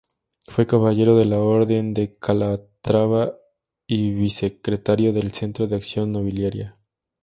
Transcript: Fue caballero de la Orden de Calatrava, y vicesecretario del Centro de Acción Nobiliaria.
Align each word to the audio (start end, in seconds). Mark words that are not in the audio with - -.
Fue 0.47 0.65
caballero 0.65 1.15
de 1.15 1.25
la 1.25 1.37
Orden 1.39 1.93
de 1.93 2.17
Calatrava, 2.17 3.37
y 3.85 4.09
vicesecretario 4.09 5.13
del 5.13 5.31
Centro 5.31 5.67
de 5.67 5.75
Acción 5.75 6.11
Nobiliaria. 6.11 6.73